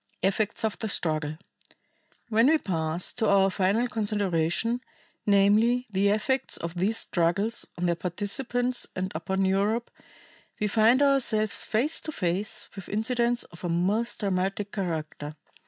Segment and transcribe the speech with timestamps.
[0.23, 1.37] Effects of the Struggle.
[2.29, 4.81] When we pass to our final consideration,
[5.27, 9.91] namely, the effects of these struggles on their participants and upon Europe,
[10.59, 15.35] we find ourselves face to face with incidents of a most dramatic character.